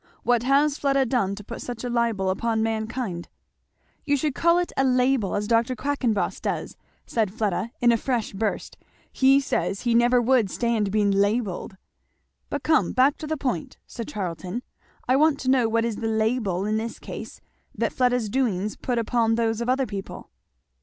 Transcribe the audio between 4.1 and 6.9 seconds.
should call it a label, as Dr. Quackenboss does,"